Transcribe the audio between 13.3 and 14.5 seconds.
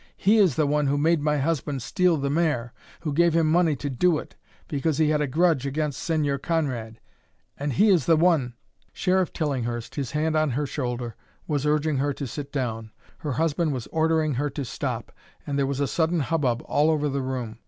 husband was ordering her